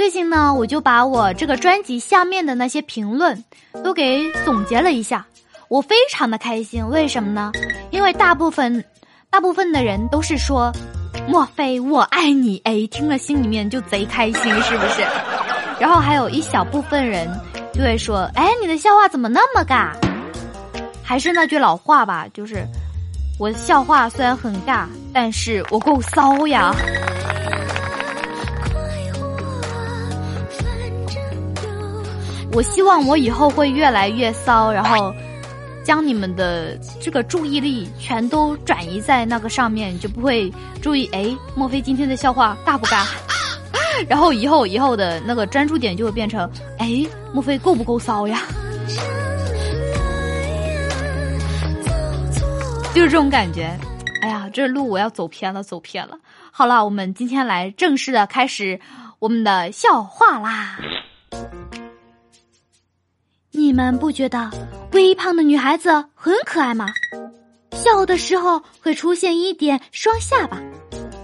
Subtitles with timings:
[0.00, 3.44] 最近呢，我就把我这个专辑下面的那些评论
[3.84, 5.26] 都给总结了一下，
[5.68, 6.88] 我非常的开心。
[6.88, 7.52] 为什么呢？
[7.90, 8.82] 因为大部分
[9.28, 10.72] 大部分的人都是说
[11.28, 15.02] “莫非我爱你”，哎，听了心里面就贼开心，是不是？
[15.78, 17.28] 然后还有一小部分人
[17.74, 19.90] 就会说：“哎，你的笑话怎么那么尬？”
[21.04, 22.66] 还是那句老话吧，就是
[23.38, 26.74] 我的笑话虽然很尬，但是我够骚呀。
[32.52, 35.14] 我希望我以后会越来越骚，然后
[35.84, 41.08] 将你们的这个注意力全都转移在那个上面，就不会注意。
[41.12, 43.06] 哎，莫非今天的笑话尬不尬？
[44.08, 48.42] 然后以后以后的那个专注点就会变成：哎，莫非够不够骚呀？
[52.92, 53.70] 就是这种感觉。
[54.22, 56.18] 哎呀，这路我要走偏了，走偏了。
[56.50, 58.80] 好了，我们今天来正式的开始
[59.20, 60.76] 我们的笑话啦。
[63.70, 64.50] 你们不觉得
[64.94, 66.88] 微胖的女孩子很可爱吗？
[67.70, 70.60] 笑的时候会出现一点双下巴，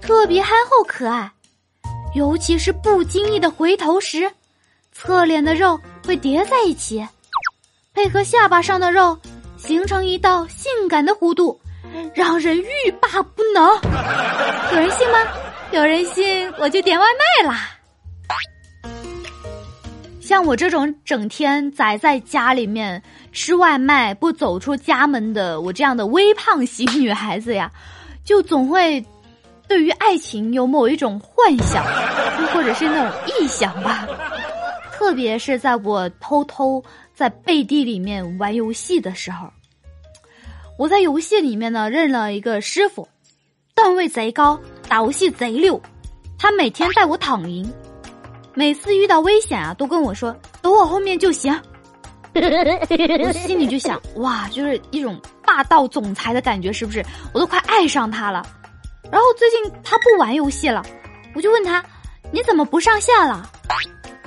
[0.00, 1.30] 特别憨厚可爱。
[2.16, 4.28] 尤其是不经意的回头时，
[4.90, 7.06] 侧脸的肉会叠在一起，
[7.94, 9.16] 配合下巴上的肉，
[9.56, 11.60] 形成一道性感的弧度，
[12.12, 13.64] 让人欲罢不能。
[14.72, 15.18] 有人信吗？
[15.70, 17.68] 有人信我就点外卖啦。
[20.22, 27.68] 像我这种整天宅在家里面吃外卖不走出家门的我这样的微胖型女孩子呀，
[28.24, 29.04] 就总会
[29.66, 31.84] 对于爱情有某一种幻想，
[32.54, 34.06] 或者是那种臆想吧。
[34.92, 39.48] 特别是在我偷偷在背地里面玩游戏的时候，
[40.78, 43.08] 我在游戏里面呢认了一个师傅，
[43.74, 45.82] 段位贼高，打游戏贼溜，
[46.38, 47.68] 他每天带我躺赢。
[48.54, 51.52] 每次遇到危险啊，都跟我说等我后面就行。
[52.34, 57.04] 我心里就想，哇，就是一种霸道总裁的感觉，是不是？
[57.34, 58.42] 我都快爱上他了。
[59.10, 60.82] 然后最近他不玩游戏了，
[61.34, 61.84] 我就问他，
[62.30, 63.46] 你怎么不上线了？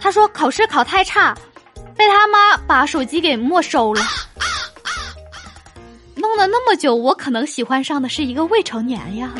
[0.00, 1.34] 他说考试考太差，
[1.96, 4.02] 被他妈把手机给没收了。
[6.14, 9.32] 弄了那么久，我可能喜欢上的是一个未成年呀。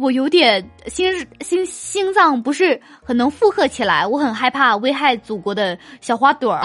[0.00, 6.62] 我有点心心心脏不是很能负荷起来，我很害怕危害祖国的小花朵儿。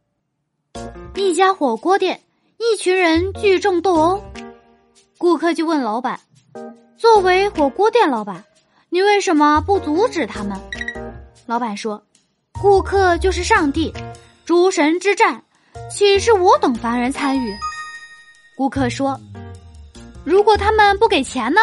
[1.16, 2.20] 一家火锅店，
[2.58, 4.22] 一群人聚众斗殴，
[5.16, 6.20] 顾客就问老板
[6.98, 8.44] ：“作为火锅店老板，
[8.90, 10.60] 你为什么不阻止他们？”
[11.46, 12.02] 老板说
[12.60, 13.90] ：“顾客就是上帝，
[14.44, 15.42] 诸神之战，
[15.90, 17.50] 岂是我等凡人参与？”
[18.58, 19.18] 顾客说
[20.22, 21.62] ：“如果他们不给钱呢？”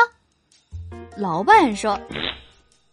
[1.15, 1.99] 老板说：“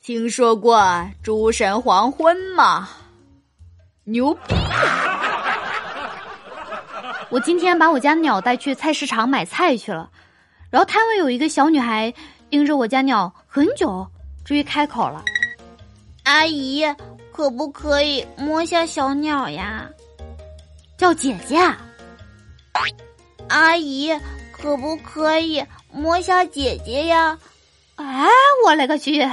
[0.03, 2.89] 听说过诸神黄昏吗？
[4.05, 4.55] 牛逼！
[7.31, 10.11] 我今天把我家鸟带去菜市场买菜去了，
[10.69, 12.13] 然后摊位有一个小女孩
[12.51, 14.07] 盯着我家鸟很久，
[14.45, 15.25] 终于开口了
[16.25, 16.85] ：‘阿姨，
[17.33, 19.89] 可不可以摸下小鸟呀？’
[20.99, 21.57] 叫姐姐。
[23.49, 24.13] 阿姨，
[24.53, 27.39] 可不可以摸下姐姐呀？”
[28.03, 28.27] 哎，
[28.65, 29.29] 我勒个去！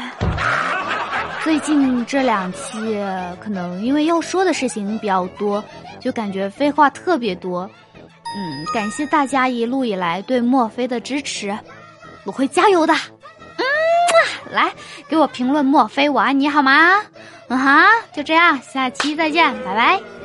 [1.44, 2.78] 最近这两期
[3.40, 5.64] 可能因为要说的事情比较多，
[6.00, 7.70] 就感觉废话特别多。
[8.36, 11.58] 嗯，感谢大家一路以来对墨菲的支持，
[12.26, 12.94] 我会加油的。
[13.58, 13.64] 嗯，
[14.52, 14.70] 来
[15.08, 17.02] 给我评论墨菲，我爱你好吗？
[17.48, 20.17] 嗯哈，就这样，下期再见，拜拜。